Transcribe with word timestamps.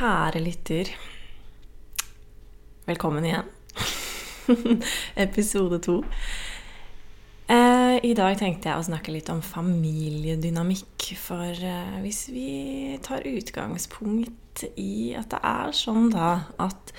Kjære 0.00 0.40
lytter. 0.40 0.88
Velkommen 2.86 3.24
igjen. 3.28 3.48
Episode 5.26 5.76
to. 5.84 5.98
Eh, 7.44 7.98
I 8.08 8.12
dag 8.16 8.38
tenkte 8.40 8.70
jeg 8.70 8.80
å 8.80 8.86
snakke 8.86 9.12
litt 9.12 9.28
om 9.28 9.42
familiedynamikk. 9.44 11.10
For 11.20 11.52
eh, 11.52 11.98
hvis 12.00 12.22
vi 12.32 12.46
tar 13.04 13.28
utgangspunkt 13.28 14.64
i 14.80 15.12
at 15.20 15.34
det 15.34 15.42
er 15.50 15.76
sånn 15.76 16.08
da 16.14 16.30
at 16.56 16.94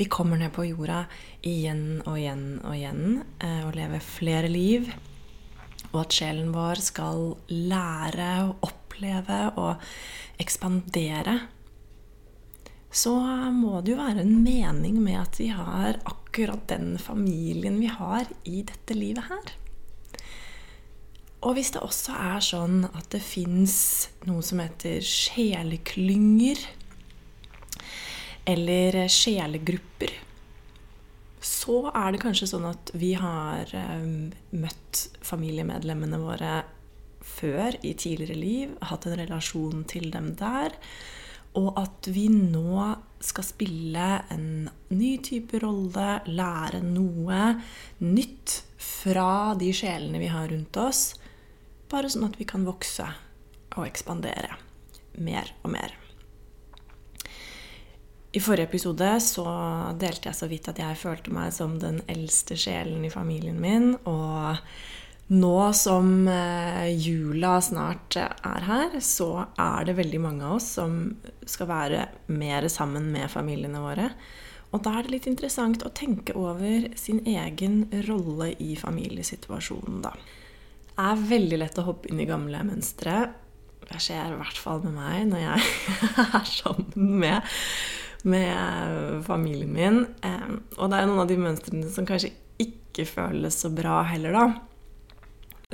vi 0.00 0.08
kommer 0.08 0.40
ned 0.40 0.56
på 0.56 0.70
jorda 0.70 1.02
igjen 1.44 2.00
og 2.06 2.16
igjen 2.16 2.46
og 2.62 2.72
igjen 2.78 3.04
eh, 3.44 3.60
og 3.66 3.76
lever 3.76 4.08
flere 4.08 4.48
liv, 4.48 4.88
og 5.90 6.00
at 6.06 6.16
sjelen 6.16 6.56
vår 6.56 6.80
skal 6.80 7.28
lære 7.52 8.32
og 8.46 8.70
oppleve 8.72 9.44
og 9.60 9.88
ekspandere 10.40 11.36
så 12.90 13.14
må 13.52 13.80
det 13.84 13.92
jo 13.92 14.00
være 14.00 14.24
en 14.24 14.38
mening 14.42 14.98
med 15.04 15.20
at 15.20 15.38
vi 15.40 15.50
har 15.52 16.00
akkurat 16.08 16.64
den 16.70 16.96
familien 17.00 17.80
vi 17.80 17.90
har 17.92 18.30
i 18.48 18.62
dette 18.66 18.96
livet 18.96 19.28
her. 19.28 19.52
Og 21.46 21.54
hvis 21.54 21.70
det 21.74 21.82
også 21.84 22.16
er 22.18 22.40
sånn 22.42 22.80
at 22.88 23.10
det 23.12 23.20
fins 23.22 23.76
noe 24.26 24.42
som 24.42 24.62
heter 24.62 25.04
sjeleklynger, 25.04 26.64
eller 28.48 28.96
sjelegrupper, 29.12 30.14
så 31.44 31.90
er 31.92 32.14
det 32.14 32.22
kanskje 32.22 32.48
sånn 32.50 32.66
at 32.70 32.90
vi 32.96 33.12
har 33.20 33.68
um, 33.76 34.30
møtt 34.56 35.04
familiemedlemmene 35.24 36.18
våre 36.22 36.54
før 37.28 37.76
i 37.84 37.92
tidligere 37.92 38.38
liv, 38.38 38.74
hatt 38.88 39.06
en 39.06 39.18
relasjon 39.20 39.84
til 39.90 40.08
dem 40.14 40.32
der. 40.40 40.74
Og 41.56 41.72
at 41.80 42.10
vi 42.12 42.26
nå 42.28 42.82
skal 43.24 43.46
spille 43.46 44.08
en 44.30 44.68
ny 44.94 45.12
type 45.24 45.58
rolle, 45.62 46.20
lære 46.28 46.82
noe 46.84 47.54
nytt 48.04 48.60
fra 48.78 49.54
de 49.58 49.72
sjelene 49.74 50.20
vi 50.22 50.30
har 50.30 50.50
rundt 50.52 50.76
oss. 50.78 51.14
Bare 51.88 52.10
sånn 52.12 52.28
at 52.28 52.36
vi 52.38 52.46
kan 52.48 52.66
vokse 52.68 53.06
og 53.78 53.86
ekspandere 53.86 54.58
mer 55.18 55.50
og 55.64 55.72
mer. 55.72 55.96
I 58.32 58.40
forrige 58.44 58.68
episode 58.68 59.08
så 59.24 59.46
delte 59.98 60.28
jeg 60.28 60.36
så 60.36 60.46
vidt 60.50 60.68
at 60.70 60.78
jeg 60.82 61.00
følte 61.00 61.32
meg 61.32 61.52
som 61.56 61.78
den 61.80 62.02
eldste 62.12 62.58
sjelen 62.60 63.06
i 63.08 63.12
familien 63.12 63.56
min. 63.62 63.94
Og 64.04 64.60
nå 65.28 65.72
som 65.76 66.28
eh, 66.32 66.88
jula 66.96 67.58
snart 67.60 68.16
er 68.16 68.64
her, 68.64 68.94
så 69.04 69.44
er 69.60 69.88
det 69.88 69.98
veldig 69.98 70.20
mange 70.24 70.44
av 70.46 70.56
oss 70.56 70.70
som 70.78 70.94
skal 71.44 71.68
være 71.68 72.04
mer 72.32 72.68
sammen 72.72 73.10
med 73.12 73.28
familiene 73.32 73.82
våre. 73.82 74.08
Og 74.72 74.82
da 74.84 74.94
er 74.96 75.04
det 75.04 75.12
litt 75.12 75.28
interessant 75.28 75.84
å 75.84 75.92
tenke 75.96 76.34
over 76.36 76.88
sin 76.96 77.20
egen 77.28 77.86
rolle 78.08 78.54
i 78.60 78.74
familiesituasjonen, 78.76 80.00
da. 80.04 80.14
Det 80.88 81.04
er 81.04 81.28
veldig 81.28 81.58
lett 81.60 81.78
å 81.78 81.86
hoppe 81.86 82.10
inn 82.10 82.20
i 82.20 82.28
gamle 82.28 82.58
mønstre. 82.66 83.28
Det 83.88 84.00
skjer 84.02 84.32
i 84.32 84.40
hvert 84.40 84.58
fall 84.60 84.80
med 84.82 84.96
meg 84.96 85.28
når 85.28 85.44
jeg 85.44 85.68
er 86.40 86.48
sammen 86.48 87.20
med, 87.20 87.52
med 88.28 89.20
familien 89.28 89.76
min. 89.76 90.00
Eh, 90.24 90.48
og 90.80 90.88
det 90.88 91.02
er 91.02 91.08
noen 91.12 91.22
av 91.24 91.30
de 91.30 91.38
mønstrene 91.40 91.92
som 91.92 92.08
kanskje 92.08 92.32
ikke 92.64 93.06
føles 93.08 93.60
så 93.60 93.70
bra 93.72 94.00
heller, 94.08 94.34
da. 94.34 94.77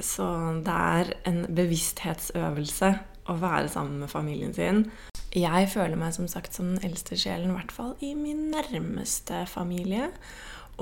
Så 0.02 0.26
det 0.66 0.74
er 0.74 1.10
en 1.28 1.44
bevissthetsøvelse 1.54 2.88
å 3.30 3.36
være 3.38 3.68
sammen 3.70 4.00
med 4.02 4.10
familien 4.10 4.54
sin. 4.54 4.88
Jeg 5.34 5.68
føler 5.70 5.98
meg 5.98 6.14
som 6.16 6.26
sagt 6.30 6.54
som 6.54 6.72
den 6.72 6.82
eldste 6.86 7.18
sjelen, 7.18 7.52
i 7.52 7.58
hvert 7.58 7.74
fall 7.74 7.94
i 8.02 8.12
min 8.18 8.48
nærmeste 8.50 9.44
familie. 9.50 10.10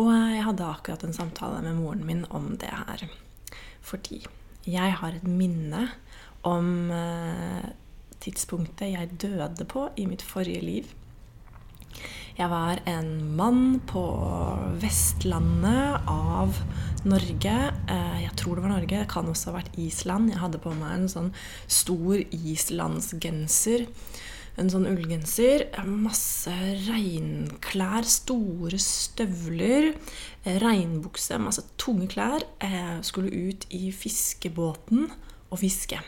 Og 0.00 0.08
jeg 0.08 0.46
hadde 0.46 0.64
akkurat 0.68 1.04
en 1.04 1.16
samtale 1.16 1.60
med 1.64 1.76
moren 1.76 2.06
min 2.08 2.24
om 2.32 2.54
det 2.60 2.72
her. 2.72 3.04
Fordi 3.84 4.22
jeg 4.64 4.96
har 5.00 5.18
et 5.18 5.28
minne 5.28 5.88
om 6.48 6.90
eh, 6.94 7.68
tidspunktet 8.22 8.94
jeg 8.94 9.20
døde 9.20 9.66
på 9.68 9.88
i 9.96 10.06
mitt 10.08 10.24
forrige 10.24 10.64
liv. 10.64 10.92
Jeg 12.32 12.48
var 12.48 12.80
en 12.88 13.10
mann 13.36 13.80
på 13.84 14.02
Vestlandet 14.80 16.06
av 16.08 16.56
Norge. 17.04 17.56
Eh, 17.92 18.18
jeg 18.22 18.32
tror 18.40 18.56
det 18.56 18.64
var 18.64 18.72
Norge. 18.72 19.02
Det 19.02 19.10
kan 19.12 19.28
også 19.28 19.50
ha 19.50 19.58
vært 19.58 19.76
Island. 19.76 20.32
Jeg 20.32 20.40
hadde 20.40 20.62
på 20.62 20.72
meg 20.78 20.94
en 20.96 21.10
sånn 21.12 21.28
stor 21.68 22.22
islandsgenser. 22.32 23.84
En 24.56 24.72
sånn 24.72 24.88
ullgenser. 24.88 25.66
Masse 25.84 26.56
regnklær. 26.86 28.08
Store 28.08 28.80
støvler. 28.80 29.92
Regnbukse. 30.64 31.36
Masse 31.36 31.66
tunge 31.76 32.08
klær. 32.12 32.48
Jeg 32.64 33.04
skulle 33.08 33.50
ut 33.52 33.68
i 33.76 33.90
fiskebåten 33.92 35.10
og 35.52 35.60
fiske. 35.60 36.00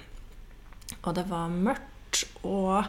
Og 1.03 1.13
det 1.19 1.29
var 1.29 1.53
mørkt 1.53 2.25
og 2.47 2.87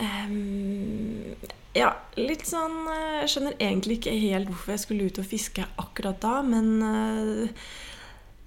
um, 0.00 1.32
ja, 1.76 1.90
litt 2.16 2.46
sånn 2.48 2.86
eh, 2.90 3.18
Jeg 3.22 3.32
skjønner 3.32 3.58
egentlig 3.58 3.98
ikke 3.98 4.14
helt 4.16 4.50
hvorfor 4.50 4.74
jeg 4.74 4.84
skulle 4.84 5.08
ut 5.10 5.20
og 5.20 5.28
fiske 5.28 5.66
akkurat 5.82 6.18
da, 6.22 6.38
men 6.46 6.70
eh, 6.86 7.66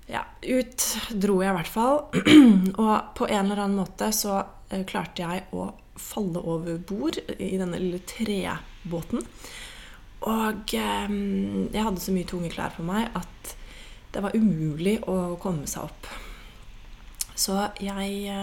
ja, 0.10 0.24
ut 0.42 0.86
dro 1.14 1.38
jeg 1.44 1.54
i 1.54 1.58
hvert 1.60 1.70
fall. 1.70 2.00
Og 2.84 3.12
på 3.20 3.28
en 3.30 3.44
eller 3.44 3.64
annen 3.66 3.78
måte 3.78 4.10
så 4.16 4.40
eh, 4.70 4.86
klarte 4.90 5.26
jeg 5.26 5.46
å 5.54 5.70
falle 6.00 6.42
over 6.42 6.80
bord 6.90 7.20
i 7.38 7.58
denne 7.60 7.78
lille 7.82 8.00
trebåten. 8.08 9.22
Og 10.30 10.74
jeg 10.74 11.84
hadde 11.84 12.02
så 12.04 12.12
mye 12.16 12.28
tunge 12.28 12.50
klær 12.52 12.74
på 12.76 12.84
meg 12.88 13.14
at 13.16 13.54
det 14.12 14.24
var 14.24 14.36
umulig 14.36 14.98
å 15.08 15.38
komme 15.40 15.68
seg 15.70 15.86
opp. 15.86 16.10
Så 17.40 17.56
jeg 17.80 18.34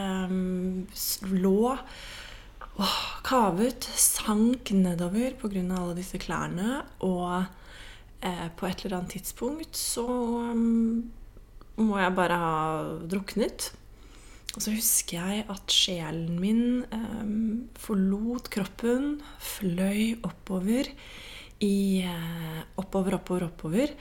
lå 1.36 1.74
og 2.76 2.96
kavet, 3.24 3.88
sank 4.26 4.72
nedover 4.74 5.36
pga. 5.38 5.62
alle 5.62 5.96
disse 5.96 6.18
klærne. 6.18 6.82
Og 7.00 7.44
eh, 8.22 8.48
på 8.56 8.66
et 8.66 8.84
eller 8.84 8.98
annet 8.98 9.16
tidspunkt 9.16 9.76
så 9.76 10.06
um, 10.06 11.10
må 11.76 11.98
jeg 11.98 12.14
bare 12.14 12.36
ha 12.36 12.54
druknet. 13.06 13.72
Og 14.56 14.62
så 14.62 14.72
husker 14.72 15.20
jeg 15.20 15.44
at 15.52 15.72
sjelen 15.72 16.38
min 16.40 16.84
um, 16.92 17.68
forlot 17.76 18.48
kroppen, 18.50 19.20
fløy 19.38 20.16
oppover 20.24 20.88
i 21.60 22.04
uh, 22.04 22.62
Oppover, 22.76 23.18
oppover, 23.18 23.46
oppover. 23.50 23.92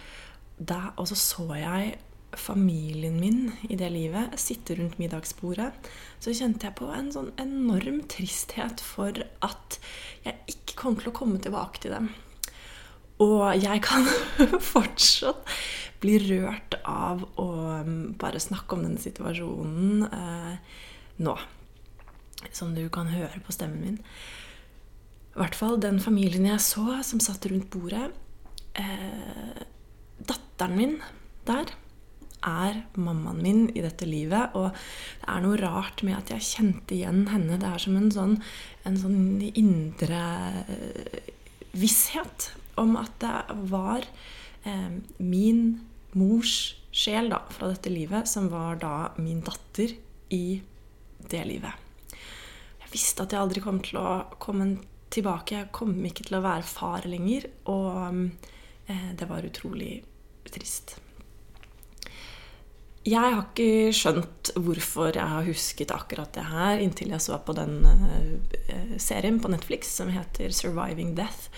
Da, 0.56 0.96
og 0.97 1.08
så 1.08 1.16
så 1.19 1.46
jeg 1.59 1.97
familien 2.40 3.19
min 3.19 3.51
i 3.69 3.78
det 3.79 3.90
livet 3.94 4.35
sitte 4.40 4.78
rundt 4.79 5.00
middagsbordet, 5.01 5.72
så 6.19 6.34
kjente 6.35 6.69
jeg 6.69 6.78
på 6.79 6.90
en 6.94 7.12
sånn 7.13 7.31
enorm 7.41 8.01
tristhet 8.12 8.84
for 8.84 9.16
at 9.46 9.79
jeg 10.26 10.55
ikke 10.55 10.79
kom 10.79 10.99
til 10.99 11.11
å 11.11 11.16
komme 11.16 11.41
tilbake 11.43 11.84
til 11.84 11.96
dem. 11.96 12.09
Og 13.23 13.55
jeg 13.61 13.82
kan 13.85 14.08
fortsatt 14.73 15.55
bli 16.03 16.17
rørt 16.26 16.76
av 16.84 17.23
å 17.40 17.49
um, 17.82 18.16
bare 18.20 18.41
snakke 18.43 18.76
om 18.76 18.84
denne 18.84 19.02
situasjonen 19.02 20.03
eh, 20.09 20.81
nå. 21.23 21.35
Som 22.52 22.76
du 22.76 22.84
kan 22.93 23.08
høre 23.09 23.40
på 23.41 23.55
stemmen 23.55 23.81
min. 23.81 24.02
I 25.35 25.40
hvert 25.40 25.55
fall 25.58 25.79
den 25.81 26.02
familien 26.03 26.46
jeg 26.49 26.61
så 26.64 26.99
som 27.08 27.23
satt 27.23 27.47
rundt 27.49 27.72
bordet. 27.73 28.09
Eh, 28.76 29.64
datteren 30.20 30.76
min 30.78 30.99
der 31.47 31.72
er 32.46 32.82
mammaen 32.97 33.42
min 33.44 33.64
i 33.74 33.84
dette 33.84 34.08
livet. 34.08 34.56
Og 34.58 34.70
det 34.72 35.30
er 35.32 35.44
noe 35.44 35.59
rart 35.62 36.03
med 36.06 36.18
at 36.20 36.32
jeg 36.36 36.47
kjente 36.50 36.97
igjen 36.97 37.26
henne. 37.32 37.59
Det 37.62 37.70
er 37.70 37.82
som 37.82 37.97
en 38.00 38.12
sånn, 38.14 38.38
en 38.88 39.00
sånn 39.02 39.20
indre 39.52 40.24
eh, 40.66 41.32
visshet 41.76 42.52
om 42.82 42.96
at 43.00 43.14
det 43.24 43.59
var 43.72 44.08
eh, 44.68 44.97
min 45.18 45.64
mors 46.16 46.76
sjel 46.96 47.30
da, 47.34 47.42
fra 47.52 47.74
dette 47.74 47.92
livet, 47.92 48.30
som 48.32 48.48
var 48.52 48.80
da 48.80 48.96
min 49.20 49.41
datter 49.44 49.91
i 50.36 50.59
det 51.30 51.44
livet. 51.48 51.84
Jeg 52.86 52.91
visste 52.94 53.26
at 53.26 53.34
jeg 53.34 53.41
aldri 53.41 53.64
kom 53.64 53.82
til 53.84 54.00
å 54.00 54.09
komme 54.40 54.76
tilbake. 55.12 55.58
Jeg 55.58 55.74
kom 55.76 55.98
ikke 56.08 56.28
til 56.28 56.40
å 56.40 56.46
være 56.46 56.68
far 56.68 57.08
lenger. 57.09 57.50
Og 57.72 58.30
eh, 58.88 59.09
det 59.18 59.28
var 59.30 59.48
utrolig 59.48 59.98
trist. 60.52 60.98
Jeg 63.05 63.22
har 63.22 63.43
ikke 63.43 63.91
skjønt 63.93 64.49
hvorfor 64.57 65.13
jeg 65.13 65.29
har 65.29 65.46
husket 65.46 65.91
akkurat 65.93 66.31
det 66.34 66.46
her, 66.49 66.79
inntil 66.81 67.11
jeg 67.13 67.22
så 67.22 67.37
på 67.37 67.53
den 67.57 67.84
uh, 67.85 68.96
serien 69.02 69.37
på 69.41 69.52
Netflix 69.53 69.91
som 69.93 70.09
heter 70.09 70.49
'Surviving 70.49 71.13
Death'. 71.17 71.52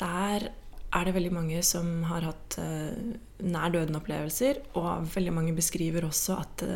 Der 0.00 0.50
er 0.92 1.04
det 1.08 1.14
veldig 1.14 1.32
mange 1.32 1.62
som 1.64 2.02
har 2.04 2.26
hatt 2.28 2.58
uh, 2.60 3.16
nær 3.40 3.72
døden-opplevelser. 3.72 4.60
Og 4.76 5.08
veldig 5.14 5.32
mange 5.32 5.56
beskriver 5.56 6.04
også 6.04 6.36
at 6.44 6.66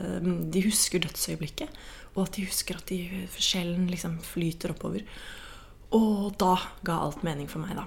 de 0.52 0.64
husker 0.64 1.04
dødsøyeblikket. 1.04 1.68
Og 2.16 2.24
at 2.24 2.38
de 2.38 2.46
husker 2.48 2.80
at 2.80 2.88
de, 2.88 3.28
sjelen 3.36 3.86
liksom 3.92 4.16
flyter 4.24 4.72
oppover. 4.72 5.04
Og 5.94 6.32
da 6.40 6.56
ga 6.84 6.98
alt 7.04 7.22
mening 7.26 7.50
for 7.50 7.62
meg, 7.62 7.76
da. 7.76 7.84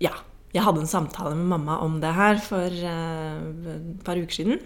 Ja. 0.00 0.14
Jeg 0.54 0.64
hadde 0.64 0.80
en 0.80 0.90
samtale 0.90 1.36
med 1.36 1.50
mamma 1.50 1.78
om 1.84 1.98
det 2.00 2.14
her 2.16 2.38
for 2.40 2.72
uh, 2.72 3.72
et 3.74 4.04
par 4.04 4.20
uker 4.20 4.40
siden. 4.40 4.60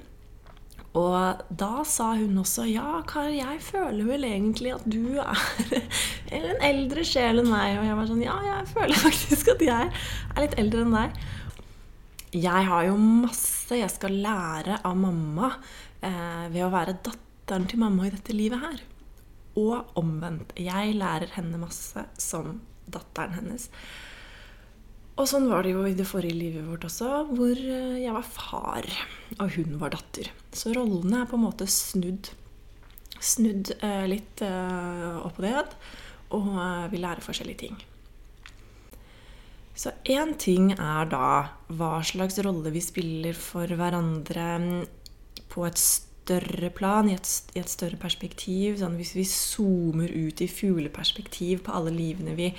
Og 0.92 1.40
da 1.48 1.82
sa 1.88 2.10
hun 2.18 2.36
også 2.42 2.66
ja, 2.68 3.00
Kar, 3.08 3.30
jeg 3.32 3.62
føler 3.64 4.04
vel 4.04 4.26
egentlig 4.28 4.74
at 4.74 4.84
du 4.84 5.16
er 5.22 5.78
en 6.36 6.64
eldre 6.68 7.04
sjel 7.06 7.40
enn 7.40 7.48
meg. 7.48 7.78
Og 7.80 7.86
jeg 7.88 7.98
var 7.98 8.10
sånn 8.10 8.24
ja, 8.24 8.36
jeg 8.50 8.68
føler 8.74 9.00
faktisk 9.06 9.54
at 9.54 9.64
jeg 9.64 9.88
er 9.88 10.44
litt 10.44 10.58
eldre 10.60 10.84
enn 10.84 10.98
deg. 10.98 11.22
Jeg 12.32 12.68
har 12.68 12.86
jo 12.88 12.96
masse 13.00 13.76
jeg 13.76 13.92
skal 13.92 14.20
lære 14.24 14.78
av 14.84 14.96
mamma 14.96 15.50
eh, 16.04 16.46
ved 16.52 16.62
å 16.64 16.70
være 16.72 16.98
datteren 17.04 17.66
til 17.68 17.80
mamma 17.80 18.06
i 18.08 18.12
dette 18.12 18.36
livet 18.36 18.60
her. 18.60 18.78
Og 19.60 19.96
omvendt. 20.00 20.52
Jeg 20.60 20.96
lærer 21.00 21.32
henne 21.38 21.60
masse 21.60 22.04
som 22.20 22.58
datteren 22.92 23.36
hennes. 23.40 23.70
Og 25.20 25.28
sånn 25.28 25.48
var 25.50 25.66
det 25.66 25.74
jo 25.74 25.84
i 25.84 25.96
det 25.96 26.06
forrige 26.08 26.38
livet 26.38 26.64
vårt 26.64 26.86
også, 26.88 27.10
hvor 27.34 27.52
eh, 27.52 28.00
jeg 28.00 28.14
var 28.16 28.24
far, 28.24 28.86
og 29.36 29.56
hun 29.58 29.76
var 29.80 29.92
datter. 29.92 30.30
Så 30.56 30.72
rollene 30.72 31.22
er 31.22 31.28
på 31.28 31.36
en 31.36 31.44
måte 31.44 31.68
snudd. 31.68 32.32
Snudd 33.20 33.74
eh, 33.78 34.06
litt 34.08 34.40
eh, 34.44 35.18
opp 35.20 35.36
og 35.36 35.44
ned, 35.44 35.74
og 36.32 36.48
eh, 36.56 36.86
vi 36.94 37.02
lærer 37.02 37.24
forskjellige 37.24 37.66
ting. 37.66 37.76
Så 39.76 39.92
én 40.04 40.34
ting 40.40 40.72
er 40.74 41.08
da 41.12 41.28
hva 41.72 41.98
slags 42.04 42.36
rolle 42.44 42.72
vi 42.74 42.80
spiller 42.84 43.36
for 43.36 43.68
hverandre 43.68 44.48
på 45.52 45.64
et 45.68 45.80
større 45.80 46.68
plan, 46.72 47.08
i 47.08 47.16
et, 47.16 47.28
i 47.56 47.60
et 47.60 47.72
større 47.72 48.00
perspektiv. 48.00 48.78
Sånn 48.80 48.98
hvis 49.00 49.14
vi 49.16 49.24
zoomer 49.28 50.12
ut 50.12 50.40
i 50.44 50.48
fugleperspektiv 50.48 51.64
på 51.66 51.76
alle 51.76 51.92
livene 51.94 52.36
vi 52.38 52.52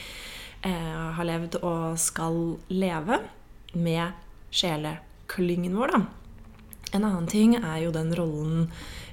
eh, 0.66 1.08
har 1.18 1.28
levd 1.28 1.60
og 1.62 2.00
skal 2.02 2.58
leve 2.74 3.20
med 3.74 4.14
sjeleklyngen 4.54 5.76
vår, 5.78 5.96
da. 5.96 6.02
En 6.94 7.06
annen 7.08 7.30
ting 7.30 7.56
er 7.58 7.80
jo 7.86 7.94
den 7.94 8.12
rollen 8.14 8.68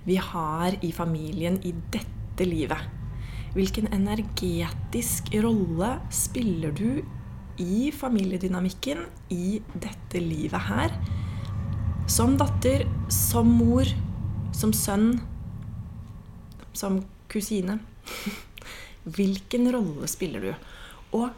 vi 0.04 0.18
har 0.20 0.76
i 0.84 0.90
familien 0.92 1.56
i 1.64 1.72
dette 1.92 2.44
livet. 2.44 2.80
Hvilken 3.54 3.88
energetisk 3.90 5.32
rolle 5.42 5.94
spiller 6.14 6.74
du 6.76 7.00
i 7.60 7.90
familiedynamikken 7.92 9.02
i 9.32 9.60
dette 9.72 10.20
livet 10.22 10.68
her? 10.68 10.94
Som 12.10 12.36
datter, 12.38 12.84
som 13.10 13.48
mor, 13.48 13.88
som 14.56 14.74
sønn, 14.76 15.14
som 16.76 17.00
kusine. 17.32 17.78
Hvilken 19.16 19.70
rolle 19.72 20.08
spiller 20.10 20.44
du? 20.44 20.52
Og 21.16 21.30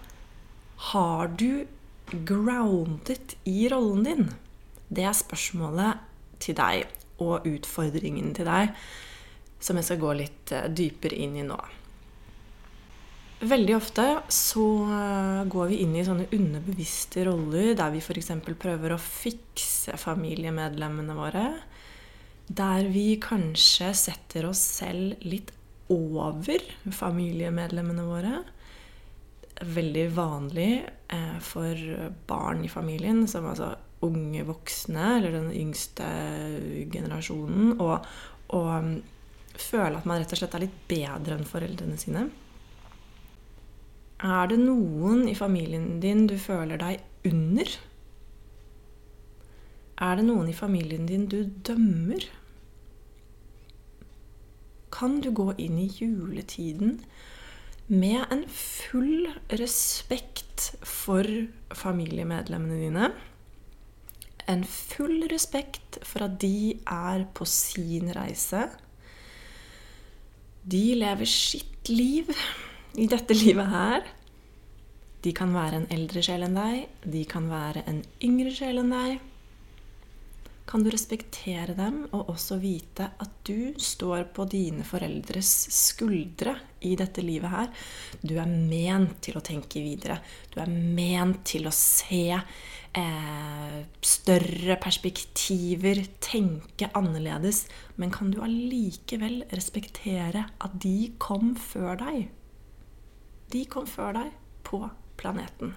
har 0.92 1.28
du 1.38 1.64
grounded 2.12 3.36
i 3.48 3.68
rollen 3.72 4.04
din? 4.04 4.26
Det 4.92 5.06
er 5.08 5.16
spørsmålet 5.16 6.02
til 6.42 6.58
deg 6.58 6.90
og 7.22 7.46
utfordringen 7.48 8.34
til 8.36 8.48
deg 8.48 8.74
som 9.62 9.78
jeg 9.78 9.86
skal 9.86 10.02
gå 10.02 10.10
litt 10.18 10.52
eh, 10.54 10.68
dypere 10.74 11.18
inn 11.22 11.38
i 11.38 11.46
nå. 11.46 11.58
Veldig 13.42 13.74
ofte 13.74 14.06
så 14.30 14.64
eh, 14.86 15.42
går 15.50 15.70
vi 15.70 15.80
inn 15.84 15.94
i 15.98 16.04
sånne 16.06 16.28
underbevisste 16.34 17.26
roller 17.28 17.72
der 17.78 17.94
vi 17.94 18.02
f.eks. 18.02 18.32
prøver 18.58 18.94
å 18.94 19.02
fikse 19.02 19.96
familiemedlemmene 19.98 21.16
våre. 21.16 21.46
Der 22.46 22.90
vi 22.90 23.14
kanskje 23.22 23.92
setter 23.96 24.50
oss 24.50 24.62
selv 24.82 25.22
litt 25.24 25.54
over 25.92 26.62
familiemedlemmene 26.90 28.04
våre 28.08 28.42
veldig 29.60 30.04
vanlig 30.16 30.70
eh, 31.12 31.38
for 31.44 31.78
barn 32.26 32.64
i 32.64 32.70
familien, 32.72 33.26
som 33.28 33.46
altså 33.50 33.74
unge 34.02 34.42
voksne, 34.46 35.18
eller 35.18 35.36
den 35.36 35.50
yngste 35.54 36.06
generasjonen, 36.90 37.76
å 37.78 37.92
um, 38.50 38.96
føle 39.54 39.98
at 39.98 40.08
man 40.08 40.18
rett 40.18 40.34
og 40.34 40.40
slett 40.40 40.56
er 40.58 40.64
litt 40.64 40.80
bedre 40.90 41.36
enn 41.38 41.46
foreldrene 41.46 41.98
sine. 42.00 42.26
Er 44.22 44.50
det 44.50 44.58
noen 44.58 45.26
i 45.30 45.38
familien 45.38 45.98
din 46.02 46.26
du 46.30 46.36
føler 46.38 46.78
deg 46.78 47.30
under? 47.30 47.72
Er 50.02 50.18
det 50.18 50.26
noen 50.26 50.50
i 50.50 50.56
familien 50.56 51.06
din 51.06 51.28
du 51.30 51.40
dømmer? 51.66 52.26
Kan 54.94 55.20
du 55.22 55.30
gå 55.34 55.52
inn 55.62 55.78
i 55.82 55.88
juletiden 55.90 57.00
med 57.90 58.22
en 58.32 58.44
full 58.48 59.26
respekt 59.58 60.72
for 60.86 61.26
familiemedlemmene 61.74 62.78
dine. 62.80 63.10
En 64.50 64.64
full 64.68 65.26
respekt 65.30 66.00
for 66.06 66.26
at 66.26 66.38
de 66.42 66.78
er 66.86 67.26
på 67.34 67.46
sin 67.48 68.12
reise. 68.14 68.68
De 70.62 70.84
lever 70.98 71.28
sitt 71.28 71.90
liv 71.90 72.30
i 72.98 73.08
dette 73.10 73.34
livet 73.34 73.70
her. 73.72 74.06
De 75.22 75.34
kan 75.34 75.54
være 75.54 75.82
en 75.82 75.90
eldre 75.94 76.22
sjel 76.22 76.42
enn 76.46 76.56
deg, 76.58 76.86
de 77.06 77.26
kan 77.30 77.46
være 77.50 77.84
en 77.90 78.02
yngre 78.26 78.54
sjel 78.54 78.82
enn 78.82 78.90
deg 78.94 79.20
kan 80.72 80.80
du 80.80 80.88
respektere 80.88 81.74
dem 81.76 81.98
og 82.16 82.30
også 82.32 82.56
vite 82.62 83.10
at 83.20 83.32
du 83.44 83.74
står 83.76 84.30
på 84.32 84.46
dine 84.48 84.86
foreldres 84.88 85.50
skuldre 85.68 86.54
i 86.88 86.94
dette 86.96 87.20
livet 87.20 87.52
her. 87.52 87.68
Du 88.24 88.38
er 88.40 88.48
ment 88.48 89.18
til 89.20 89.36
å 89.36 89.42
tenke 89.44 89.82
videre. 89.84 90.16
Du 90.48 90.62
er 90.64 90.72
ment 90.72 91.42
til 91.50 91.68
å 91.68 91.74
se 91.76 92.24
eh, 92.32 93.76
større 94.00 94.78
perspektiver, 94.80 96.00
tenke 96.24 96.88
annerledes. 96.96 97.66
Men 98.00 98.16
kan 98.16 98.32
du 98.32 98.40
allikevel 98.40 99.42
respektere 99.52 100.48
at 100.56 100.80
de 100.80 101.12
kom 101.20 101.52
før 101.52 102.00
deg? 102.00 102.30
De 103.52 103.66
kom 103.68 103.84
før 103.84 104.22
deg 104.22 104.36
på 104.64 104.86
planeten. 105.20 105.76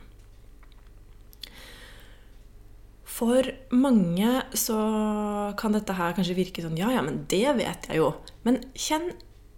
For 3.05 3.47
mange 3.69 4.31
så 4.57 4.77
kan 5.59 5.75
dette 5.75 5.93
her 5.95 6.15
kanskje 6.17 6.38
virke 6.38 6.63
sånn 6.65 6.79
Ja, 6.79 6.89
ja, 6.93 7.03
men 7.05 7.24
det 7.31 7.45
vet 7.59 7.85
jeg 7.89 8.01
jo. 8.01 8.09
Men 8.47 8.63
kjenn 8.74 9.12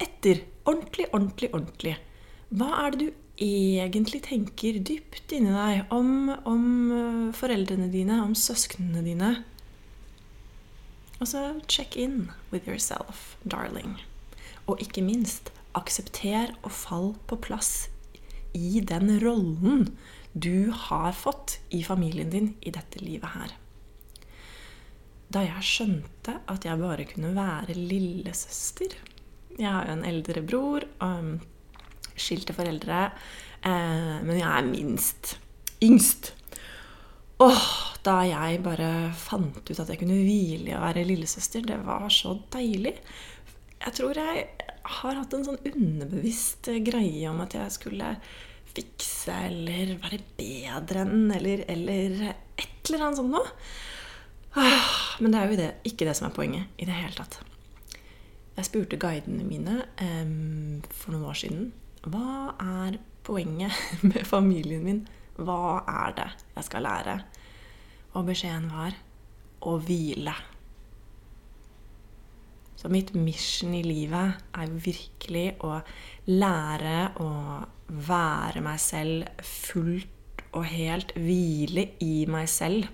etter. 0.04 0.44
Ordentlig, 0.68 1.08
ordentlig, 1.16 1.50
ordentlig. 1.56 1.96
Hva 2.52 2.68
er 2.84 2.92
det 2.94 3.06
du 3.06 3.24
egentlig 3.44 4.20
tenker 4.26 4.80
dypt 4.84 5.32
inni 5.36 5.54
deg 5.54 5.94
om, 5.96 6.34
om 6.50 6.66
eh, 6.92 7.36
foreldrene 7.38 7.88
dine, 7.94 8.20
om 8.24 8.36
søsknene 8.36 9.04
dine? 9.06 9.32
Og 11.22 11.30
så 11.32 11.44
check 11.72 11.96
in 11.98 12.30
with 12.52 12.68
yourself, 12.68 13.38
darling. 13.48 13.96
Og 14.68 14.84
ikke 14.84 15.06
minst, 15.06 15.54
aksepter 15.78 16.52
og 16.66 16.74
fall 16.74 17.10
på 17.30 17.40
plass 17.48 17.88
i 18.58 18.82
den 18.82 19.12
rollen 19.22 19.88
du 20.40 20.72
har 20.72 21.12
fått 21.18 21.60
i 21.74 21.84
familien 21.84 22.30
din 22.30 22.54
i 22.62 22.74
dette 22.74 23.02
livet 23.02 23.34
her. 23.34 23.54
Da 25.34 25.44
jeg 25.44 25.66
skjønte 25.66 26.38
at 26.48 26.66
jeg 26.68 26.80
bare 26.80 27.08
kunne 27.10 27.34
være 27.36 27.76
lillesøster 27.76 28.94
Jeg 29.58 29.68
har 29.74 29.88
jo 29.90 29.96
en 29.98 30.06
eldre 30.06 30.44
bror, 30.46 30.84
skilte 32.14 32.54
foreldre, 32.54 33.08
eh, 33.66 34.18
men 34.22 34.38
jeg 34.38 34.48
er 34.48 34.68
minst. 34.68 35.32
Yngst. 35.82 36.32
Åh, 37.42 37.66
da 38.06 38.20
jeg 38.26 38.62
bare 38.66 39.12
fant 39.18 39.58
ut 39.58 39.80
at 39.82 39.90
jeg 39.90 40.00
kunne 40.04 40.20
hvile 40.22 40.72
i 40.72 40.78
å 40.78 40.84
være 40.84 41.08
lillesøster, 41.10 41.66
det 41.66 41.80
var 41.86 42.06
så 42.14 42.36
deilig. 42.54 42.94
Jeg 43.82 43.98
tror 43.98 44.22
jeg 44.22 44.46
har 45.02 45.20
hatt 45.20 45.34
en 45.34 45.46
sånn 45.46 45.60
underbevisst 45.66 46.70
greie 46.86 47.26
om 47.30 47.42
at 47.44 47.58
jeg 47.58 47.74
skulle 47.76 48.14
fikse 48.78 49.36
eller 49.50 49.98
være 50.04 50.22
bedre 50.38 51.04
enn 51.04 51.32
eller, 51.34 51.66
eller 51.72 52.24
et 52.30 52.90
eller 52.90 53.08
annet 53.08 53.20
sånt 53.20 53.34
noe. 53.34 53.54
Ah, 54.58 55.18
men 55.22 55.34
det 55.34 55.40
er 55.40 55.52
jo 55.52 55.60
det, 55.60 55.70
ikke 55.90 56.08
det 56.08 56.16
som 56.18 56.30
er 56.30 56.36
poenget 56.38 56.80
i 56.82 56.88
det 56.88 56.96
hele 56.96 57.14
tatt. 57.18 57.40
Jeg 58.58 58.66
spurte 58.66 58.98
guidene 58.98 59.46
mine 59.46 59.84
um, 60.02 60.80
for 60.90 61.14
noen 61.14 61.28
år 61.30 61.38
siden 61.38 61.68
hva 62.08 62.56
er 62.62 62.98
poenget 63.28 63.74
med 64.10 64.26
familien 64.26 64.86
min? 64.86 65.02
Hva 65.38 65.84
er 65.86 66.16
det 66.18 66.30
jeg 66.56 66.68
skal 66.70 66.86
lære? 66.88 67.18
Og 68.18 68.26
beskjeden 68.30 68.70
var 68.72 68.96
å 69.68 69.76
hvile. 69.84 70.34
Så 72.78 72.92
mitt 72.94 73.16
mission 73.18 73.74
i 73.74 73.82
livet 73.82 74.38
er 74.54 74.74
virkelig 74.86 75.48
å 75.66 75.80
lære 76.30 77.00
å 77.24 77.32
være 78.06 78.62
meg 78.62 78.78
selv 78.82 79.42
fullt 79.42 80.44
og 80.54 80.68
helt. 80.70 81.16
Hvile 81.18 81.88
i 82.06 82.28
meg 82.30 82.46
selv. 82.52 82.86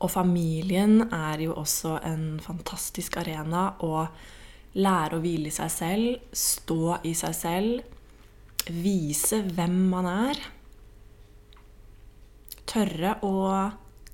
Og 0.00 0.10
familien 0.12 1.02
er 1.12 1.44
jo 1.44 1.58
også 1.60 1.98
en 2.04 2.40
fantastisk 2.42 3.18
arena 3.20 3.74
å 3.84 4.06
lære 4.74 5.18
å 5.18 5.22
hvile 5.22 5.52
i 5.52 5.54
seg 5.54 5.70
selv, 5.70 6.26
stå 6.32 6.98
i 7.06 7.14
seg 7.16 7.36
selv, 7.38 7.84
vise 8.72 9.42
hvem 9.54 9.78
man 9.92 10.08
er. 10.10 10.40
Tørre 12.64 13.18
å 13.24 13.34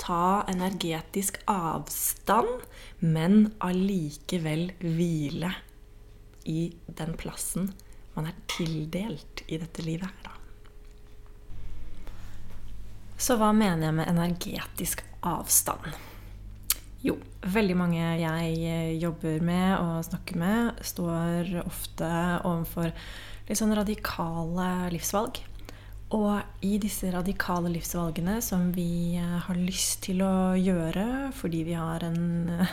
ta 0.01 0.43
energetisk 0.51 1.39
avstand, 1.51 2.65
men 3.01 3.53
allikevel 3.61 4.71
hvile 4.81 5.53
i 6.49 6.71
den 6.89 7.15
plassen 7.21 7.71
man 8.17 8.27
er 8.27 8.39
tildelt 8.51 9.45
i 9.47 9.59
dette 9.61 9.85
livet 9.87 10.09
her, 10.09 10.23
da. 10.25 10.37
Så 13.21 13.37
hva 13.37 13.51
mener 13.53 13.91
jeg 13.91 13.97
med 13.99 14.09
energetisk 14.09 15.05
avstand? 15.29 15.93
Jo, 17.05 17.15
veldig 17.45 17.77
mange 17.77 18.01
jeg 18.21 18.97
jobber 19.01 19.45
med 19.45 19.75
og 19.77 20.05
snakker 20.09 20.41
med, 20.41 20.81
står 20.85 21.53
ofte 21.63 22.09
overfor 22.49 22.91
litt 23.49 23.61
sånn 23.61 23.77
radikale 23.77 24.91
livsvalg. 24.93 25.41
Og 26.11 26.65
i 26.67 26.73
disse 26.83 27.07
radikale 27.15 27.71
livsvalgene 27.71 28.41
som 28.43 28.71
vi 28.75 29.15
eh, 29.15 29.37
har 29.47 29.59
lyst 29.59 30.01
til 30.09 30.25
å 30.27 30.57
gjøre 30.59 31.31
fordi 31.39 31.61
vi 31.69 31.77
har 31.79 32.03
en 32.03 32.51
eh, 32.51 32.73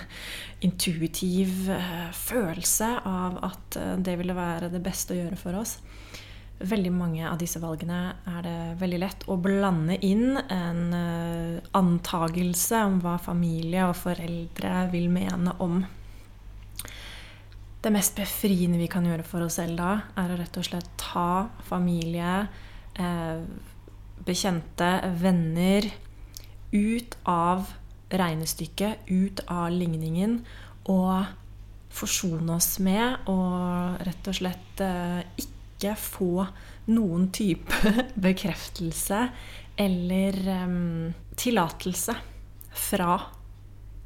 intuitiv 0.65 1.67
eh, 1.69 2.07
følelse 2.17 2.95
av 3.05 3.37
at 3.45 3.77
det 4.01 4.15
ville 4.17 4.33
være 4.37 4.71
det 4.73 4.81
beste 4.81 5.13
å 5.13 5.19
gjøre 5.19 5.37
for 5.37 5.59
oss 5.59 5.77
Veldig 6.57 6.89
mange 6.89 7.21
av 7.29 7.37
disse 7.37 7.61
valgene 7.61 7.99
er 8.25 8.39
det 8.41 8.59
veldig 8.79 8.99
lett 9.03 9.25
å 9.29 9.35
blande 9.37 9.93
inn 10.01 10.39
en 10.49 10.87
antagelse 11.77 12.79
om 12.81 12.95
hva 13.03 13.19
familie 13.21 13.83
og 13.85 13.93
foreldre 13.99 14.87
vil 14.89 15.05
mene 15.13 15.53
om. 15.61 15.83
Det 17.77 17.91
mest 17.93 18.17
befriende 18.17 18.81
vi 18.81 18.89
kan 18.89 19.05
gjøre 19.05 19.27
for 19.27 19.45
oss 19.45 19.59
selv 19.61 19.77
da, 19.77 19.91
er 20.17 20.33
å 20.33 20.39
rett 20.39 20.57
og 20.57 20.65
slett 20.65 20.89
ta 20.97 21.45
familie, 21.69 22.47
bekjente, 24.27 24.87
venner 25.21 25.89
ut 26.71 27.17
av 27.23 27.69
regnestykket, 28.09 29.07
ut 29.07 29.43
av 29.51 29.71
ligningen, 29.71 30.39
og 30.87 31.27
forsone 31.97 32.57
oss 32.57 32.77
med 32.83 33.29
og 33.31 34.01
rett 34.05 34.29
og 34.29 34.37
slett 34.37 34.83
eh, 34.83 35.21
ikke 35.43 35.93
få 35.99 36.45
noen 36.93 37.27
type 37.35 37.93
bekreftelse 38.27 39.21
eller 39.77 40.37
um, 40.63 41.13
tillatelse 41.37 42.15
fra 42.73 43.17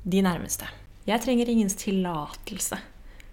de 0.04 0.24
nærmeste. 0.26 0.68
Jeg 1.08 1.24
trenger 1.24 1.50
ingens 1.50 1.78
tillatelse 1.80 2.80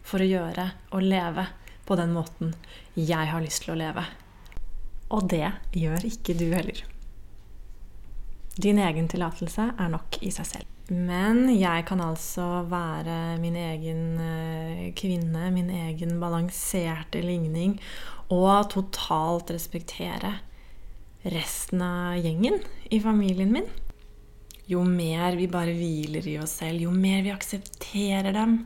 for 0.07 0.23
å 0.23 0.29
gjøre 0.29 0.69
og 0.95 1.05
leve 1.05 1.49
på 1.89 1.97
den 1.99 2.13
måten 2.15 2.55
jeg 2.95 3.31
har 3.33 3.43
lyst 3.43 3.65
til 3.65 3.75
å 3.75 3.81
leve. 3.81 4.05
Og 5.15 5.29
det 5.31 5.47
gjør 5.77 6.05
ikke 6.09 6.37
du 6.37 6.49
heller. 6.53 6.83
Din 8.59 8.81
egen 8.83 9.07
tillatelse 9.09 9.71
er 9.79 9.91
nok 9.93 10.19
i 10.27 10.33
seg 10.35 10.49
selv. 10.49 10.75
Men 10.89 11.45
jeg 11.53 11.85
kan 11.87 12.01
altså 12.01 12.65
være 12.69 13.37
min 13.43 13.57
egen 13.61 14.03
eh, 14.25 14.87
kvinne, 14.97 15.51
min 15.53 15.69
egen 15.71 16.17
balanserte 16.21 17.21
ligning, 17.23 17.77
og 18.33 18.71
totalt 18.73 19.53
respektere 19.53 20.39
resten 21.29 21.85
av 21.85 22.17
gjengen 22.23 22.59
i 22.91 23.01
familien 23.05 23.53
min. 23.53 23.69
Jo 24.69 24.83
mer 24.85 25.37
vi 25.37 25.49
bare 25.49 25.77
hviler 25.77 26.27
i 26.29 26.39
oss 26.41 26.59
selv, 26.63 26.83
jo 26.85 26.93
mer 26.93 27.23
vi 27.25 27.33
aksepterer 27.33 28.33
dem? 28.37 28.59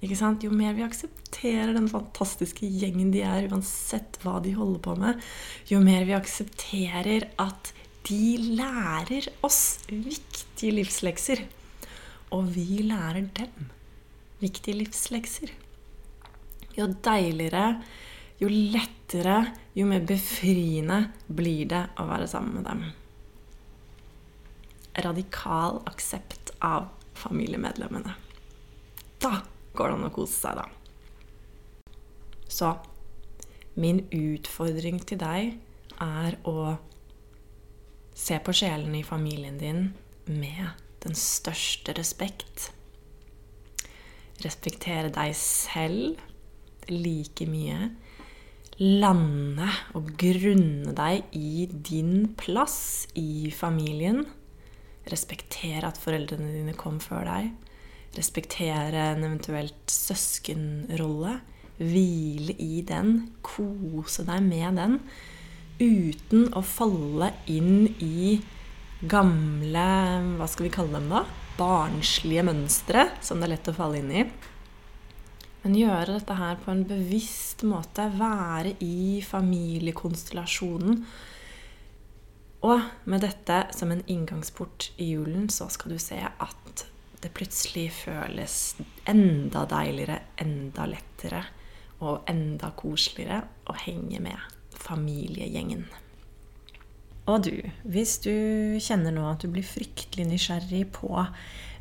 Jo 0.00 0.50
mer 0.56 0.72
vi 0.78 0.84
aksepterer 0.86 1.74
den 1.76 1.88
fantastiske 1.92 2.64
gjengen 2.64 3.10
de 3.12 3.20
er, 3.20 3.50
uansett 3.52 4.16
hva 4.22 4.38
de 4.40 4.54
holder 4.56 4.80
på 4.80 4.94
med, 4.96 5.20
jo 5.68 5.80
mer 5.84 6.06
vi 6.08 6.16
aksepterer 6.16 7.28
at 7.40 7.72
de 8.08 8.38
lærer 8.56 9.28
oss 9.44 9.82
viktige 9.90 10.72
livslekser. 10.78 11.44
Og 12.32 12.48
vi 12.54 12.80
lærer 12.86 13.28
dem 13.36 13.68
viktige 14.40 14.78
livslekser. 14.80 15.52
Jo 16.78 16.88
deiligere, 17.04 17.82
jo 18.40 18.48
lettere, 18.48 19.52
jo 19.76 19.84
mer 19.90 20.00
befriende 20.08 21.02
blir 21.28 21.68
det 21.68 21.84
å 22.00 22.08
være 22.08 22.30
sammen 22.30 22.56
med 22.56 22.68
dem. 22.70 22.84
Radikal 25.04 25.82
aksept 25.90 26.54
av 26.64 26.88
familiemedlemmene. 27.20 28.16
Da 29.20 29.42
går 29.76 29.90
det 29.90 29.98
an 29.98 30.08
å 30.08 30.14
kose 30.14 30.36
seg, 30.36 30.60
da. 30.60 30.66
Så 32.50 32.74
min 33.80 34.02
utfordring 34.10 34.98
til 35.06 35.20
deg 35.20 35.54
er 36.02 36.36
å 36.48 36.74
se 38.16 38.36
på 38.42 38.54
sjelen 38.56 38.96
i 38.98 39.06
familien 39.06 39.58
din 39.60 39.82
med 40.26 40.80
den 41.04 41.16
største 41.16 41.94
respekt. 41.96 42.70
Respektere 44.44 45.12
deg 45.14 45.34
selv 45.36 46.20
like 46.90 47.46
mye. 47.48 47.90
Lande 48.80 49.68
og 49.96 50.12
grunne 50.20 50.94
deg 50.96 51.32
i 51.36 51.66
din 51.70 52.30
plass 52.40 53.06
i 53.20 53.52
familien. 53.54 54.24
Respektere 55.10 55.88
at 55.88 56.00
foreldrene 56.00 56.52
dine 56.54 56.76
kom 56.76 56.98
før 57.04 57.28
deg 57.28 57.69
respektere 58.16 59.10
en 59.12 59.24
eventuelt 59.26 59.90
søskenrolle. 59.90 61.38
Hvile 61.80 62.52
i 62.60 62.82
den, 62.84 63.30
kose 63.40 64.26
deg 64.28 64.42
med 64.44 64.76
den, 64.76 64.98
uten 65.80 66.50
å 66.52 66.60
falle 66.60 67.30
inn 67.48 67.86
i 68.04 68.36
gamle 69.00 69.86
Hva 70.36 70.48
skal 70.50 70.66
vi 70.66 70.72
kalle 70.74 70.98
dem, 70.98 71.08
da? 71.08 71.24
Barnslige 71.56 72.44
mønstre 72.44 73.06
som 73.24 73.40
det 73.40 73.48
er 73.48 73.54
lett 73.54 73.72
å 73.72 73.76
falle 73.78 74.02
inn 74.02 74.12
i. 74.12 74.26
Men 75.62 75.76
gjøre 75.76 76.18
dette 76.18 76.36
her 76.36 76.60
på 76.60 76.72
en 76.72 76.86
bevisst 76.88 77.64
måte. 77.68 78.06
Være 78.16 78.74
i 78.84 79.20
familiekonstellasjonen. 79.24 81.02
Og 82.68 82.80
med 83.08 83.24
dette 83.24 83.62
som 83.72 83.92
en 83.92 84.04
inngangsport 84.04 84.90
i 85.00 85.12
julen, 85.14 85.48
så 85.52 85.68
skal 85.72 85.94
du 85.94 86.00
se 86.00 86.20
at 86.20 86.69
det 87.20 87.32
plutselig 87.36 87.88
føles 87.92 88.54
enda 89.08 89.64
deiligere, 89.68 90.20
enda 90.40 90.86
lettere 90.88 91.42
og 92.00 92.28
enda 92.30 92.70
koseligere 92.76 93.42
å 93.68 93.76
henge 93.76 94.22
med 94.24 94.52
familiegjengen. 94.80 95.84
Og 97.30 97.44
du, 97.46 97.56
hvis 97.84 98.16
du 98.24 98.32
kjenner 98.82 99.12
nå 99.14 99.26
at 99.28 99.44
du 99.44 99.50
blir 99.52 99.66
fryktelig 99.66 100.26
nysgjerrig 100.30 100.86
på 100.96 101.12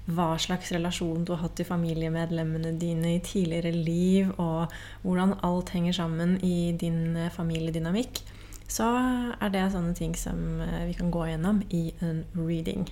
hva 0.10 0.30
slags 0.42 0.72
relasjon 0.74 1.24
du 1.26 1.34
har 1.36 1.44
hatt 1.44 1.56
til 1.60 1.68
familiemedlemmene 1.70 2.74
dine 2.82 3.16
i 3.16 3.24
tidligere 3.24 3.72
liv, 3.74 4.34
og 4.42 4.74
hvordan 5.04 5.38
alt 5.46 5.72
henger 5.76 5.96
sammen 5.96 6.36
i 6.46 6.74
din 6.78 7.18
familiedynamikk, 7.34 8.22
så 8.70 8.88
er 9.42 9.54
det 9.54 9.70
sånne 9.74 9.96
ting 9.98 10.16
som 10.18 10.62
eh, 10.62 10.90
vi 10.90 10.98
kan 10.98 11.10
gå 11.14 11.26
gjennom 11.32 11.64
i 11.74 11.90
en 12.06 12.24
reading. 12.38 12.86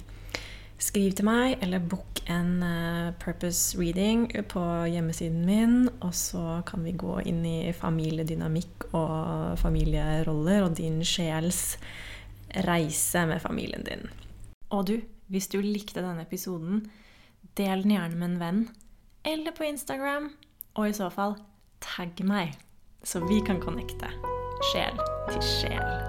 Skriv 0.78 1.16
til 1.18 1.26
meg, 1.26 1.56
eller 1.66 1.82
book 1.82 2.20
en 2.30 2.60
uh, 2.62 3.14
purpose 3.18 3.78
reading 3.80 4.28
på 4.50 4.62
hjemmesiden 4.92 5.46
min. 5.48 5.88
Og 6.06 6.14
så 6.16 6.62
kan 6.70 6.86
vi 6.86 6.94
gå 6.94 7.18
inn 7.26 7.42
i 7.48 7.74
familiedynamikk 7.74 8.90
og 8.92 9.58
familieroller 9.62 10.68
og 10.68 10.78
din 10.78 11.02
sjels 11.06 11.80
reise 12.68 13.26
med 13.26 13.42
familien 13.42 13.86
din. 13.88 14.06
Og 14.70 14.88
du, 14.88 15.00
hvis 15.34 15.50
du 15.50 15.60
likte 15.64 16.04
denne 16.04 16.28
episoden, 16.28 16.86
del 17.58 17.82
den 17.84 17.96
gjerne 17.96 18.20
med 18.20 18.30
en 18.30 18.42
venn. 18.42 18.62
Eller 19.26 19.56
på 19.58 19.66
Instagram. 19.66 20.30
Og 20.78 20.90
i 20.90 20.94
så 20.94 21.10
fall, 21.10 21.40
tagg 21.82 22.22
meg, 22.22 22.54
så 23.04 23.24
vi 23.26 23.42
kan 23.46 23.62
connecte 23.64 24.12
sjel 24.72 25.02
til 25.32 25.42
sjel. 25.42 26.07